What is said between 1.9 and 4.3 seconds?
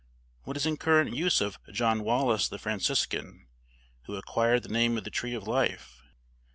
Wallis the Franciscan, who